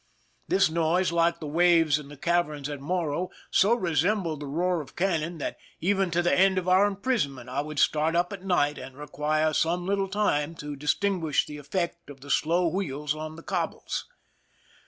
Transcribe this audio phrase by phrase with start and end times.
[0.47, 4.95] This noise, like the waves in the caverns at Morro, so resembled the roar of
[4.95, 8.79] cannon that even to the end of our imprisonment I would start up at night
[8.79, 13.43] and require some little time to distinguish the effect of the slow wheels on the
[13.43, 14.07] cobbles.